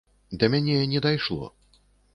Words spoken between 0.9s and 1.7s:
не дайшло.